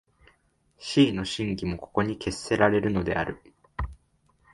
[0.79, 3.39] 思惟の真偽もここに決せられるのである。